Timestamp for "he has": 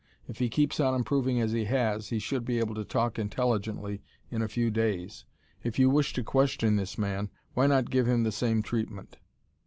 1.51-2.07